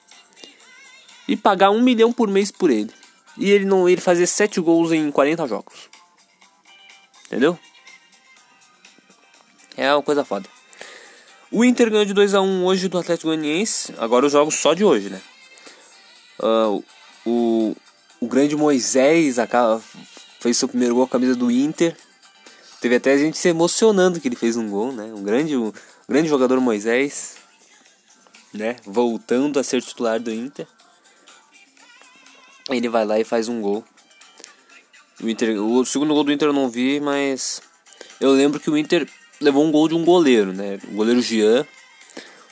e 1.28 1.36
pagar 1.36 1.70
um 1.70 1.82
milhão 1.82 2.12
por 2.12 2.28
mês 2.28 2.50
por 2.50 2.70
ele. 2.70 2.90
E 3.36 3.50
ele 3.50 3.64
não 3.64 3.88
ele 3.88 4.00
fazer 4.00 4.26
7 4.26 4.60
gols 4.60 4.92
em 4.92 5.10
40 5.10 5.46
jogos. 5.46 5.90
Entendeu? 7.26 7.58
É 9.76 9.92
uma 9.92 10.02
coisa 10.02 10.24
foda. 10.24 10.48
O 11.50 11.64
Inter 11.64 11.90
ganhou 11.90 12.04
de 12.04 12.14
2 12.14 12.34
a 12.34 12.40
1 12.40 12.64
hoje 12.64 12.88
do 12.88 12.98
Atlético 12.98 13.28
Goianiense. 13.28 13.94
Agora 13.98 14.26
os 14.26 14.32
jogos 14.32 14.54
só 14.54 14.72
de 14.72 14.84
hoje, 14.84 15.10
né? 15.10 15.20
Uh, 16.40 16.84
o, 17.24 17.76
o 18.20 18.26
grande 18.26 18.56
Moisés 18.56 19.38
acaba, 19.38 19.82
fez 20.40 20.56
seu 20.56 20.68
primeiro 20.68 20.94
gol 20.94 21.06
com 21.06 21.16
a 21.16 21.20
camisa 21.20 21.34
do 21.34 21.50
Inter. 21.50 21.96
Teve 22.80 22.96
até 22.96 23.16
gente 23.18 23.36
se 23.36 23.48
emocionando 23.48 24.20
que 24.20 24.28
ele 24.28 24.36
fez 24.36 24.56
um 24.56 24.68
gol, 24.68 24.92
né? 24.92 25.04
Um 25.14 25.22
grande, 25.22 25.56
um 25.56 25.72
grande 26.08 26.28
jogador 26.28 26.60
Moisés, 26.60 27.36
né? 28.52 28.76
Voltando 28.84 29.58
a 29.58 29.64
ser 29.64 29.82
titular 29.82 30.20
do 30.20 30.32
Inter. 30.32 30.66
Ele 32.70 32.88
vai 32.88 33.04
lá 33.04 33.18
e 33.18 33.24
faz 33.24 33.48
um 33.48 33.60
gol. 33.60 33.84
O, 35.22 35.28
Inter, 35.28 35.60
o 35.60 35.84
segundo 35.84 36.14
gol 36.14 36.24
do 36.24 36.32
Inter 36.32 36.48
eu 36.48 36.52
não 36.52 36.68
vi, 36.68 37.00
mas 37.00 37.62
eu 38.20 38.32
lembro 38.32 38.60
que 38.60 38.70
o 38.70 38.76
Inter 38.76 39.08
levou 39.40 39.64
um 39.64 39.70
gol 39.70 39.88
de 39.88 39.94
um 39.94 40.04
goleiro, 40.04 40.52
né? 40.52 40.78
O 40.88 40.96
goleiro 40.96 41.22
Jean, 41.22 41.66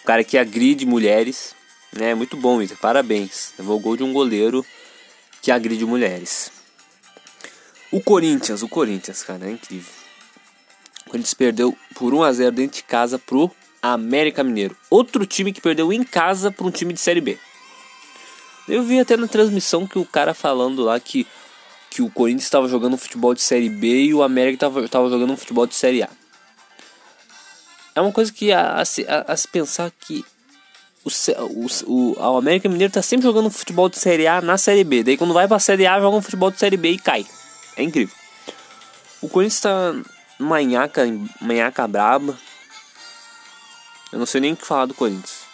o 0.03 0.05
cara 0.05 0.25
que 0.25 0.39
agride 0.39 0.87
mulheres, 0.87 1.55
né? 1.93 2.15
Muito 2.15 2.37
bom, 2.37 2.61
Inter, 2.63 2.77
parabéns. 2.79 3.53
Levou 3.59 3.77
o 3.77 3.81
gol 3.81 3.97
de 3.97 4.03
um 4.03 4.13
goleiro 4.13 4.65
que 5.43 5.51
agride 5.51 5.85
mulheres. 5.85 6.51
O 7.91 8.01
Corinthians, 8.01 8.63
o 8.63 8.69
Corinthians, 8.69 9.23
cara, 9.23 9.47
é 9.47 9.53
incrível. 9.53 10.04
Corinthians 11.15 11.35
perdeu 11.35 11.79
por 11.95 12.13
1 12.13 12.25
a 12.25 12.33
0 12.33 12.57
dentro 12.57 12.77
de 12.79 12.83
casa 12.83 13.21
pro 13.21 13.49
América 13.81 14.43
Mineiro. 14.43 14.77
Outro 14.91 15.25
time 15.25 15.53
que 15.53 15.61
perdeu 15.61 15.93
em 15.93 16.03
casa 16.03 16.51
para 16.51 16.67
um 16.67 16.73
time 16.73 16.93
de 16.93 17.01
Série 17.01 17.21
B. 17.21 17.39
Eu 18.67 18.83
vi 18.83 18.99
até 18.99 19.17
na 19.17 19.29
transmissão 19.29 19.87
que 19.87 19.97
o 19.97 20.05
cara 20.05 20.35
falando 20.35 20.83
lá 20.83 20.99
que, 20.99 21.25
que 21.89 22.03
o 22.03 22.11
Corinthians 22.11 22.43
estava 22.43 22.67
jogando 22.67 22.97
futebol 22.97 23.33
de 23.33 23.43
Série 23.43 23.69
B 23.69 24.07
e 24.07 24.15
o 24.15 24.25
América 24.25 24.67
estava 24.85 25.09
jogando 25.09 25.33
um 25.33 25.37
futebol 25.37 25.69
de 25.69 25.77
Série 25.77 26.03
A. 26.03 26.09
É 27.95 28.01
uma 28.01 28.11
coisa 28.11 28.33
que 28.33 28.51
a, 28.51 28.79
a, 28.79 28.83
a, 28.83 29.33
a 29.33 29.37
se 29.37 29.47
pensar 29.47 29.93
que 29.93 30.25
o, 31.05 31.11
o, 31.87 32.19
o 32.19 32.37
América 32.37 32.69
Mineiro 32.69 32.93
tá 32.93 33.03
sempre 33.03 33.25
jogando 33.25 33.49
futebol 33.51 33.89
de 33.89 34.01
Série 34.01 34.27
A 34.27 34.41
na 34.41 34.59
Série 34.59 34.83
B. 34.83 35.05
Daí 35.05 35.17
quando 35.17 35.33
vai 35.33 35.47
pra 35.47 35.61
Série 35.61 35.87
A, 35.87 36.01
joga 36.01 36.17
um 36.17 36.23
futebol 36.23 36.51
de 36.51 36.59
Série 36.59 36.77
B 36.77 36.91
e 36.91 36.99
cai. 36.99 37.25
É 37.77 37.85
incrível. 37.85 38.17
O 39.23 39.29
Corinthians 39.29 39.61
tá 39.61 39.95
manhaca, 40.45 41.03
manhaca 41.41 41.87
braba. 41.89 42.39
Eu 44.13 44.19
não 44.19 44.27
sei 44.27 44.41
nem 44.41 44.53
o 44.53 44.57
que 44.57 44.67
falar 44.67 44.87
do 44.87 44.95
Corinthians. 44.95 45.45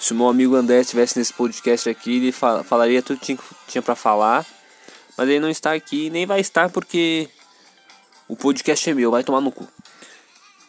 Se 0.00 0.12
o 0.12 0.16
meu 0.16 0.28
amigo 0.28 0.54
André 0.54 0.80
estivesse 0.80 1.18
nesse 1.18 1.32
podcast 1.32 1.88
aqui, 1.88 2.16
ele 2.16 2.32
fal 2.32 2.62
falaria 2.64 3.02
tudo 3.02 3.18
que 3.18 3.26
tinha, 3.26 3.38
tinha 3.66 3.82
para 3.82 3.94
falar. 3.94 4.44
Mas 5.16 5.28
ele 5.28 5.40
não 5.40 5.50
está 5.50 5.72
aqui 5.72 6.10
nem 6.10 6.26
vai 6.26 6.40
estar 6.40 6.70
porque 6.70 7.28
o 8.28 8.36
podcast 8.36 8.88
é 8.88 8.94
meu, 8.94 9.10
vai 9.10 9.22
tomar 9.22 9.40
no 9.40 9.52
cu. 9.52 9.68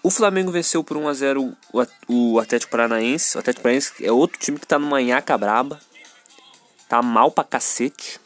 O 0.03 0.11
Flamengo 0.11 0.51
venceu 0.51 0.83
por 0.83 0.97
1 0.97 1.07
a 1.07 1.13
0 1.13 1.57
o 2.07 2.39
Atlético 2.39 2.71
Paranaense. 2.71 3.35
O 3.35 3.39
Atlético 3.39 3.63
Paranaense 3.63 4.05
é 4.05 4.11
outro 4.11 4.39
time 4.39 4.59
que 4.59 4.67
tá 4.67 4.77
no 4.77 4.85
manhaca 4.85 5.35
braba. 5.37 5.79
Tá 6.87 7.01
mal 7.01 7.31
pra 7.31 7.43
cacete. 7.43 8.19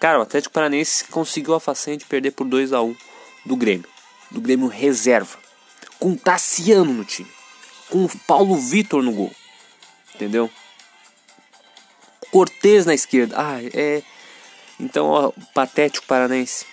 Cara, 0.00 0.18
o 0.18 0.22
Atlético 0.22 0.54
Paranaense 0.54 1.04
conseguiu 1.04 1.54
a 1.54 1.60
façanha 1.60 1.98
de 1.98 2.06
perder 2.06 2.30
por 2.30 2.46
2 2.46 2.72
a 2.72 2.80
1 2.80 2.96
do 3.44 3.56
Grêmio. 3.56 3.91
Do 4.32 4.40
Grêmio 4.40 4.66
reserva. 4.66 5.38
Com 5.98 6.16
Tassiano 6.16 6.92
no 6.92 7.04
time. 7.04 7.30
Com 7.88 8.04
o 8.04 8.18
Paulo 8.26 8.56
Vitor 8.56 9.02
no 9.02 9.12
gol. 9.12 9.32
Entendeu? 10.14 10.50
Cortez 12.30 12.86
na 12.86 12.94
esquerda. 12.94 13.36
Ah, 13.38 13.58
é. 13.62 14.02
Então, 14.80 15.06
ó, 15.06 15.32
patético 15.54 16.06
paranaense. 16.06 16.66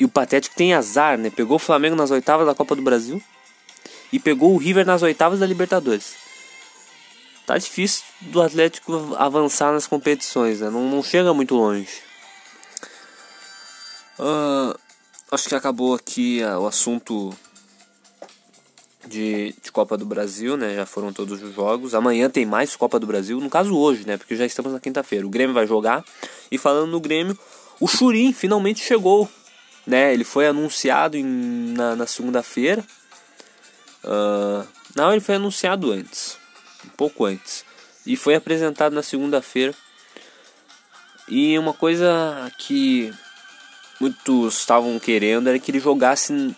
E 0.00 0.04
o 0.06 0.08
Patético 0.08 0.56
tem 0.56 0.72
azar, 0.72 1.18
né? 1.18 1.28
Pegou 1.28 1.56
o 1.56 1.58
Flamengo 1.58 1.94
nas 1.94 2.10
oitavas 2.10 2.46
da 2.46 2.54
Copa 2.54 2.74
do 2.74 2.80
Brasil 2.80 3.22
e 4.10 4.18
pegou 4.18 4.54
o 4.54 4.56
River 4.56 4.86
nas 4.86 5.02
oitavas 5.02 5.40
da 5.40 5.46
Libertadores. 5.46 6.14
Tá 7.46 7.58
difícil 7.58 8.04
do 8.22 8.40
Atlético 8.40 9.14
avançar 9.18 9.72
nas 9.72 9.86
competições, 9.86 10.60
né? 10.60 10.70
Não, 10.70 10.88
não 10.88 11.02
chega 11.02 11.34
muito 11.34 11.54
longe. 11.54 11.90
Uh, 14.18 14.78
acho 15.30 15.48
que 15.48 15.54
acabou 15.54 15.94
aqui 15.94 16.40
uh, 16.42 16.58
o 16.60 16.66
assunto 16.66 17.34
de, 19.06 19.54
de 19.62 19.72
Copa 19.72 19.96
do 19.96 20.04
Brasil, 20.04 20.56
né? 20.56 20.74
Já 20.74 20.86
foram 20.86 21.12
todos 21.12 21.42
os 21.42 21.54
jogos. 21.54 21.94
Amanhã 21.94 22.28
tem 22.28 22.46
mais 22.46 22.76
Copa 22.76 22.98
do 22.98 23.06
Brasil, 23.06 23.40
no 23.40 23.50
caso 23.50 23.76
hoje, 23.76 24.06
né? 24.06 24.16
Porque 24.16 24.36
já 24.36 24.46
estamos 24.46 24.72
na 24.72 24.80
quinta-feira. 24.80 25.26
O 25.26 25.30
Grêmio 25.30 25.54
vai 25.54 25.66
jogar. 25.66 26.04
E 26.50 26.58
falando 26.58 26.90
no 26.90 27.00
Grêmio, 27.00 27.38
o 27.78 27.86
Churim 27.86 28.32
finalmente 28.32 28.84
chegou 28.84 29.28
né? 29.86 30.12
Ele 30.12 30.24
foi 30.24 30.46
anunciado 30.46 31.16
em, 31.16 31.24
na, 31.24 31.96
na 31.96 32.06
segunda-feira. 32.06 32.84
Uh, 34.04 34.66
não, 34.94 35.12
ele 35.12 35.20
foi 35.20 35.34
anunciado 35.34 35.90
antes, 35.90 36.38
um 36.84 36.88
pouco 36.90 37.24
antes, 37.24 37.64
e 38.06 38.16
foi 38.16 38.34
apresentado 38.34 38.94
na 38.94 39.02
segunda-feira. 39.02 39.74
E 41.28 41.58
uma 41.58 41.74
coisa 41.74 42.50
que 42.58 43.12
muitos 44.00 44.58
estavam 44.58 44.98
querendo 44.98 45.48
era 45.48 45.58
que 45.58 45.70
ele 45.70 45.78
jogasse 45.78 46.54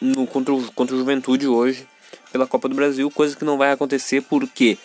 no, 0.00 0.26
contra, 0.26 0.54
o, 0.54 0.72
contra 0.72 0.94
o 0.96 0.98
Juventude 0.98 1.46
hoje 1.46 1.86
pela 2.32 2.46
Copa 2.46 2.68
do 2.68 2.74
Brasil, 2.74 3.10
coisa 3.10 3.36
que 3.36 3.44
não 3.44 3.58
vai 3.58 3.72
acontecer 3.72 4.22
porque, 4.22 4.78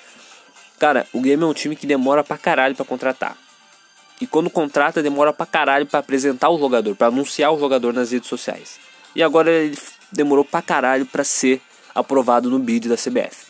cara, 0.79 1.07
o 1.13 1.21
Grêmio 1.21 1.45
é 1.45 1.49
um 1.49 1.53
time 1.53 1.75
que 1.75 1.87
demora 1.87 2.23
pra 2.23 2.37
caralho 2.37 2.75
pra 2.75 2.85
contratar. 2.85 3.37
E 4.21 4.27
quando 4.27 4.49
contrata, 4.49 5.03
demora 5.03 5.33
pra 5.33 5.45
caralho 5.45 5.85
pra 5.85 5.99
apresentar 5.99 6.49
o 6.49 6.57
jogador, 6.57 6.95
pra 6.95 7.07
anunciar 7.07 7.53
o 7.53 7.59
jogador 7.59 7.93
nas 7.93 8.11
redes 8.11 8.29
sociais. 8.29 8.79
E 9.15 9.21
agora 9.21 9.51
ele 9.51 9.77
demorou 10.11 10.45
pra 10.45 10.61
caralho 10.61 11.05
pra 11.05 11.23
ser 11.23 11.61
aprovado 11.93 12.49
no 12.49 12.59
bid 12.59 12.87
da 12.87 12.95
CBF. 12.95 13.47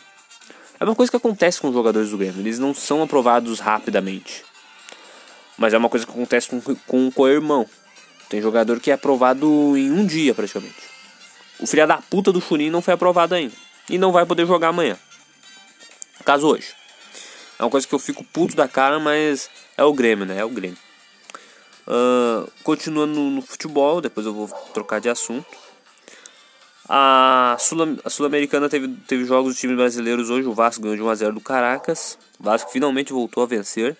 É 0.80 0.84
uma 0.84 0.94
coisa 0.94 1.10
que 1.10 1.16
acontece 1.16 1.60
com 1.60 1.68
os 1.68 1.74
jogadores 1.74 2.10
do 2.10 2.18
Grêmio, 2.18 2.40
eles 2.40 2.58
não 2.58 2.74
são 2.74 3.02
aprovados 3.02 3.60
rapidamente. 3.60 4.44
Mas 5.56 5.72
é 5.72 5.78
uma 5.78 5.88
coisa 5.88 6.04
que 6.04 6.12
acontece 6.12 6.48
com, 6.48 6.60
com 6.60 7.06
o 7.06 7.12
co-irmão. 7.12 7.66
Tem 8.28 8.40
jogador 8.40 8.80
que 8.80 8.90
é 8.90 8.94
aprovado 8.94 9.76
em 9.76 9.90
um 9.90 10.06
dia 10.06 10.34
praticamente. 10.34 10.94
O 11.58 11.66
filho 11.66 11.86
da 11.86 11.98
puta 11.98 12.32
do 12.32 12.40
Churin 12.40 12.70
não 12.70 12.82
foi 12.82 12.94
aprovado 12.94 13.34
ainda. 13.34 13.54
E 13.88 13.98
não 13.98 14.12
vai 14.12 14.24
poder 14.26 14.46
jogar 14.46 14.68
amanhã. 14.68 14.98
Caso 16.24 16.46
hoje. 16.46 16.74
É 17.58 17.62
uma 17.62 17.70
coisa 17.70 17.86
que 17.86 17.94
eu 17.94 17.98
fico 17.98 18.24
puto 18.24 18.56
da 18.56 18.66
cara, 18.66 18.98
mas 18.98 19.48
é 19.76 19.84
o 19.84 19.92
Grêmio, 19.92 20.26
né? 20.26 20.38
É 20.38 20.44
o 20.44 20.48
Grêmio. 20.48 20.78
Uh, 21.86 22.50
continuando 22.62 23.14
no, 23.14 23.30
no, 23.30 23.42
futebol, 23.42 24.00
depois 24.00 24.26
eu 24.26 24.32
vou 24.32 24.48
trocar 24.72 25.00
de 25.00 25.08
assunto. 25.08 25.46
A 26.88 27.56
Sul-Americana 27.58 28.68
Sul 28.68 28.70
teve, 28.70 28.88
teve 29.06 29.24
jogos 29.24 29.54
de 29.54 29.60
times 29.60 29.76
brasileiros 29.76 30.30
hoje. 30.30 30.48
O 30.48 30.54
Vasco 30.54 30.82
ganhou 30.82 30.96
de 30.96 31.02
1x0 31.02 31.32
do 31.32 31.40
Caracas. 31.40 32.18
O 32.38 32.44
Vasco 32.44 32.70
finalmente 32.70 33.12
voltou 33.12 33.42
a 33.42 33.46
vencer. 33.46 33.96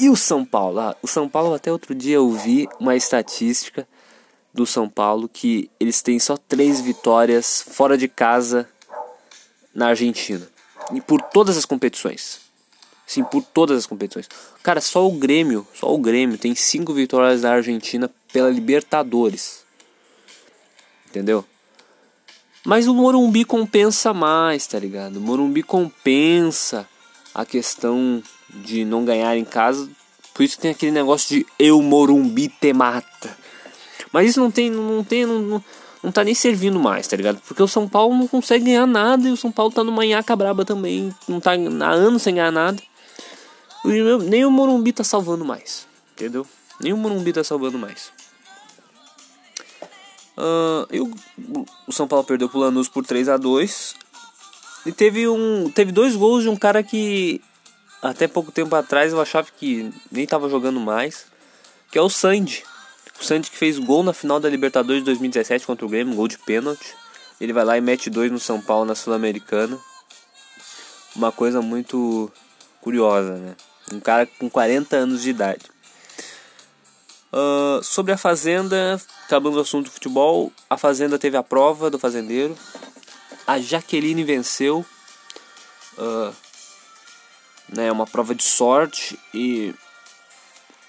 E 0.00 0.08
o 0.08 0.16
São 0.16 0.46
Paulo? 0.46 0.80
Ah, 0.80 0.96
o 1.02 1.06
São 1.06 1.28
Paulo, 1.28 1.52
até 1.52 1.70
outro 1.70 1.94
dia 1.94 2.16
eu 2.16 2.30
vi 2.30 2.66
uma 2.80 2.96
estatística 2.96 3.86
do 4.52 4.64
São 4.64 4.88
Paulo 4.88 5.28
que 5.28 5.70
eles 5.78 6.00
têm 6.00 6.18
só 6.18 6.38
três 6.38 6.80
vitórias 6.80 7.62
fora 7.70 7.98
de 7.98 8.08
casa 8.08 8.66
na 9.74 9.88
Argentina. 9.88 10.48
E 10.94 11.02
por 11.02 11.20
todas 11.20 11.58
as 11.58 11.66
competições. 11.66 12.40
Sim, 13.06 13.24
por 13.24 13.42
todas 13.42 13.76
as 13.76 13.86
competições. 13.86 14.26
Cara, 14.62 14.80
só 14.80 15.06
o 15.06 15.12
Grêmio, 15.12 15.66
só 15.74 15.92
o 15.92 15.98
Grêmio 15.98 16.38
tem 16.38 16.54
cinco 16.54 16.94
vitórias 16.94 17.42
na 17.42 17.52
Argentina 17.52 18.10
pela 18.32 18.48
Libertadores. 18.48 19.64
Entendeu? 21.08 21.44
Mas 22.64 22.86
o 22.86 22.94
Morumbi 22.94 23.44
compensa 23.44 24.14
mais, 24.14 24.66
tá 24.66 24.78
ligado? 24.78 25.16
O 25.16 25.20
Morumbi 25.20 25.62
compensa 25.62 26.88
a 27.34 27.44
questão 27.44 28.22
de 28.54 28.84
não 28.84 29.04
ganhar 29.04 29.36
em 29.36 29.44
casa. 29.44 29.88
Por 30.34 30.42
isso 30.42 30.58
tem 30.58 30.70
aquele 30.70 30.92
negócio 30.92 31.36
de 31.36 31.46
eu 31.58 31.80
Morumbi 31.82 32.48
te 32.48 32.72
mata. 32.72 33.36
Mas 34.12 34.30
isso 34.30 34.40
não 34.40 34.50
tem, 34.50 34.70
não 34.70 35.04
tem, 35.04 35.26
não, 35.26 35.38
não, 35.40 35.64
não 36.02 36.12
tá 36.12 36.24
nem 36.24 36.34
servindo 36.34 36.78
mais, 36.80 37.06
tá 37.06 37.16
ligado? 37.16 37.40
Porque 37.46 37.62
o 37.62 37.68
São 37.68 37.88
Paulo 37.88 38.16
não 38.16 38.26
consegue 38.26 38.64
ganhar 38.64 38.86
nada 38.86 39.28
e 39.28 39.32
o 39.32 39.36
São 39.36 39.52
Paulo 39.52 39.72
tá 39.72 39.84
no 39.84 39.92
manhaca 39.92 40.34
braba 40.34 40.64
também, 40.64 41.14
não 41.28 41.40
tá 41.40 41.52
há 41.52 41.90
anos 41.90 42.22
sem 42.22 42.34
ganhar 42.34 42.50
nada. 42.50 42.82
Nem 44.28 44.44
o 44.44 44.50
Morumbi 44.50 44.92
tá 44.92 45.04
salvando 45.04 45.44
mais, 45.44 45.86
entendeu? 46.12 46.46
Nem 46.80 46.92
o 46.92 46.96
Morumbi 46.96 47.32
tá 47.32 47.44
salvando 47.44 47.78
mais. 47.78 48.12
Uh, 50.36 50.86
e 50.90 51.00
o, 51.00 51.14
o, 51.86 51.92
São 51.92 52.08
Paulo 52.08 52.24
perdeu 52.24 52.48
pro 52.48 52.60
Lanús 52.60 52.88
por 52.88 53.04
3 53.04 53.28
a 53.28 53.36
2 53.36 53.94
E 54.86 54.92
teve, 54.92 55.28
um, 55.28 55.68
teve 55.68 55.92
dois 55.92 56.16
gols 56.16 56.44
de 56.44 56.48
um 56.48 56.56
cara 56.56 56.82
que 56.82 57.42
até 58.02 58.26
pouco 58.26 58.50
tempo 58.50 58.74
atrás 58.74 59.12
eu 59.12 59.20
achava 59.20 59.48
que 59.56 59.92
nem 60.10 60.26
tava 60.26 60.48
jogando 60.48 60.80
mais. 60.80 61.26
Que 61.90 61.98
é 61.98 62.02
o 62.02 62.08
Sandy. 62.08 62.64
O 63.20 63.24
Sandy 63.24 63.50
que 63.50 63.56
fez 63.56 63.78
gol 63.78 64.02
na 64.02 64.12
final 64.12 64.40
da 64.40 64.48
Libertadores 64.48 65.02
de 65.02 65.06
2017 65.06 65.66
contra 65.66 65.84
o 65.84 65.88
Grêmio, 65.88 66.14
gol 66.14 66.28
de 66.28 66.38
pênalti. 66.38 66.94
Ele 67.40 67.52
vai 67.52 67.64
lá 67.64 67.76
e 67.76 67.80
mete 67.80 68.08
dois 68.08 68.30
no 68.30 68.38
São 68.38 68.60
Paulo 68.60 68.84
na 68.84 68.94
Sul-Americana. 68.94 69.78
Uma 71.14 71.32
coisa 71.32 71.60
muito 71.60 72.30
curiosa, 72.80 73.36
né? 73.36 73.56
Um 73.92 74.00
cara 74.00 74.26
com 74.38 74.48
40 74.48 74.96
anos 74.96 75.22
de 75.22 75.30
idade. 75.30 75.64
Uh, 77.32 77.82
sobre 77.82 78.12
a 78.12 78.16
Fazenda, 78.16 79.00
acabando 79.24 79.58
o 79.58 79.60
assunto 79.60 79.86
do 79.86 79.92
futebol, 79.92 80.52
a 80.68 80.76
Fazenda 80.76 81.18
teve 81.18 81.36
a 81.36 81.42
prova 81.42 81.90
do 81.90 81.98
fazendeiro. 81.98 82.56
A 83.46 83.58
Jaqueline 83.58 84.24
venceu. 84.24 84.84
Uh, 85.98 86.32
né, 87.72 87.90
uma 87.90 88.06
prova 88.06 88.34
de 88.34 88.42
sorte. 88.42 89.18
E 89.32 89.74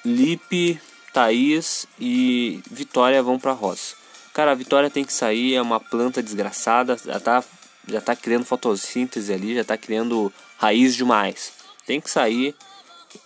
Lipe, 0.03 0.79
Thaís 1.13 1.85
e 1.99 2.61
Vitória 2.69 3.21
vão 3.21 3.39
pra 3.39 3.51
roça. 3.51 3.95
Cara, 4.33 4.51
a 4.51 4.55
Vitória 4.55 4.89
tem 4.89 5.03
que 5.03 5.13
sair, 5.13 5.55
é 5.55 5.61
uma 5.61 5.79
planta 5.79 6.23
desgraçada. 6.23 6.97
Já 7.03 7.19
tá, 7.19 7.43
já 7.87 8.01
tá 8.01 8.15
criando 8.15 8.45
fotossíntese 8.45 9.33
ali, 9.33 9.55
já 9.55 9.63
tá 9.63 9.77
criando 9.77 10.31
raiz 10.57 10.95
demais. 10.95 11.53
Tem 11.85 11.99
que 11.99 12.09
sair 12.09 12.55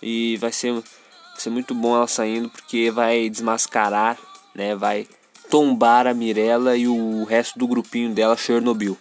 e 0.02 0.36
vai 0.38 0.52
ser 0.52 0.82
Vai 1.36 1.42
ser 1.42 1.50
muito 1.50 1.74
bom 1.74 1.94
ela 1.94 2.06
saindo 2.06 2.48
porque 2.48 2.90
vai 2.90 3.28
desmascarar, 3.28 4.16
né? 4.54 4.74
Vai 4.74 5.06
tombar 5.50 6.06
a 6.06 6.14
Mirella 6.14 6.78
e 6.78 6.88
o 6.88 7.24
resto 7.24 7.58
do 7.58 7.68
grupinho 7.68 8.14
dela 8.14 8.38
Chernobyl. 8.38 8.96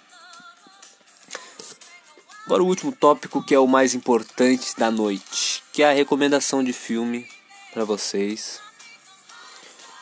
Agora 2.46 2.62
o 2.62 2.68
último 2.68 2.92
tópico 2.92 3.44
que 3.44 3.56
é 3.56 3.60
o 3.60 3.66
mais 3.66 3.96
importante 3.96 4.76
da 4.78 4.92
noite, 4.92 5.64
que 5.74 5.82
é 5.82 5.90
a 5.90 5.94
recomendação 5.94 6.64
de 6.64 6.72
filme 6.74 7.28
para 7.74 7.84
vocês. 7.84 8.62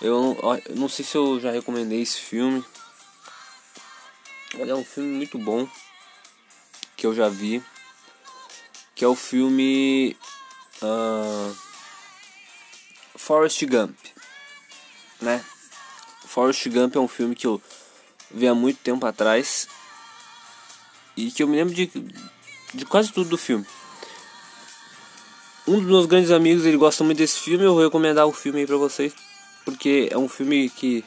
Eu, 0.02 0.38
eu 0.66 0.76
não 0.76 0.90
sei 0.90 1.06
se 1.06 1.16
eu 1.16 1.40
já 1.40 1.52
recomendei 1.52 2.02
esse 2.02 2.20
filme. 2.20 2.64
Mas 4.56 4.68
é 4.68 4.76
um 4.76 4.84
filme 4.84 5.16
muito 5.16 5.38
bom 5.40 5.66
que 6.98 7.08
eu 7.08 7.16
já 7.16 7.30
vi, 7.30 7.64
que 8.94 9.06
é 9.06 9.08
o 9.08 9.16
filme 9.16 10.18
uh, 10.82 11.56
Forrest 13.16 13.66
Gump, 13.66 13.98
né? 15.22 15.44
Forrest 16.26 16.68
Gump 16.68 16.96
é 16.96 17.00
um 17.00 17.08
filme 17.08 17.36
que 17.36 17.48
eu 17.48 17.62
vi 18.30 18.48
há 18.48 18.54
muito 18.54 18.80
tempo 18.82 19.06
atrás 19.06 19.68
e 21.16 21.32
que 21.32 21.42
eu 21.42 21.48
me 21.48 21.56
lembro 21.56 21.74
de, 21.74 21.88
de 22.74 22.86
quase 22.86 23.12
tudo 23.12 23.30
do 23.30 23.38
filme. 23.38 23.66
Um 25.68 25.80
dos 25.80 25.86
meus 25.86 26.06
grandes 26.06 26.32
amigos, 26.32 26.66
ele 26.66 26.78
gosta 26.78 27.04
muito 27.04 27.20
desse 27.20 27.40
filme, 27.40 27.64
eu 27.64 27.74
vou 27.74 27.84
recomendar 27.84 28.26
o 28.28 28.34
filme 28.34 28.60
aí 28.60 28.68
pra 28.68 28.76
vocês, 28.76 29.14
porque 29.64 30.10
é 30.12 30.18
um 30.18 30.28
filme 30.28 30.70
que, 30.70 31.06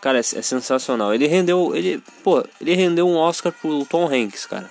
cara, 0.00 0.18
é, 0.18 0.20
é 0.20 0.42
sensacional. 0.42 1.14
Ele 1.14 1.26
rendeu, 1.26 1.74
ele, 1.74 2.02
pô, 2.22 2.44
ele 2.60 2.74
rendeu 2.74 3.08
um 3.08 3.16
Oscar 3.16 3.52
pro 3.52 3.86
Tom 3.86 4.06
Hanks, 4.06 4.44
cara. 4.46 4.70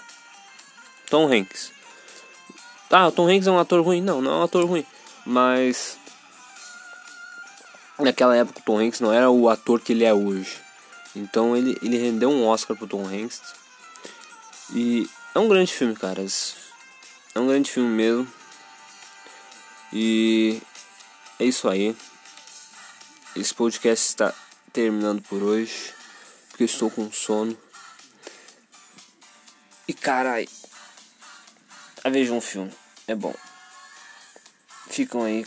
Tom 1.09 1.31
Hanks. 1.31 1.71
Ah, 2.91 3.07
o 3.07 3.11
Tom 3.11 3.27
Hanks 3.27 3.47
é 3.47 3.51
um 3.51 3.59
ator 3.59 3.83
ruim? 3.83 4.01
Não, 4.01 4.21
não 4.21 4.31
é 4.31 4.35
um 4.35 4.43
ator 4.43 4.65
ruim, 4.65 4.85
mas 5.25 5.97
naquela 7.97 8.35
época 8.35 8.59
o 8.59 8.63
Tom 8.63 8.79
Hanks 8.79 8.99
não 8.99 9.11
era 9.11 9.29
o 9.29 9.49
ator 9.49 9.79
que 9.79 9.93
ele 9.93 10.03
é 10.03 10.13
hoje. 10.13 10.57
Então 11.15 11.57
ele, 11.57 11.77
ele 11.81 11.97
rendeu 11.97 12.29
um 12.29 12.45
Oscar 12.45 12.77
pro 12.77 12.87
Tom 12.87 13.05
Hanks. 13.07 13.41
E 14.73 15.09
é 15.35 15.39
um 15.39 15.47
grande 15.47 15.71
filme, 15.73 15.95
cara. 15.95 16.23
É 17.35 17.39
um 17.39 17.47
grande 17.47 17.71
filme 17.71 17.89
mesmo. 17.89 18.27
E 19.93 20.61
é 21.39 21.45
isso 21.45 21.69
aí. 21.69 21.95
Esse 23.35 23.53
podcast 23.53 24.07
está 24.07 24.33
terminando 24.73 25.21
por 25.21 25.41
hoje. 25.43 25.93
Porque 26.49 26.63
estou 26.63 26.89
com 26.89 27.11
sono. 27.11 27.57
E 29.87 29.93
carai. 29.93 30.47
Vejam 32.11 32.37
um 32.37 32.41
filme. 32.41 32.71
É 33.07 33.15
bom. 33.15 33.33
Ficam 34.89 35.23
aí 35.23 35.45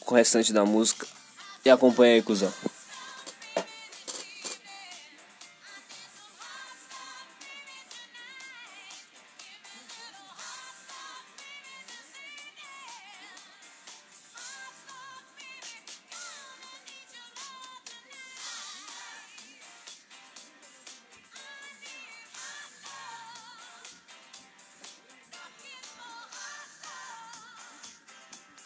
com 0.00 0.14
o 0.14 0.16
restante 0.16 0.52
da 0.52 0.64
música. 0.64 1.06
E 1.64 1.70
acompanha 1.70 2.14
aí, 2.14 2.22
cuzão. 2.22 2.52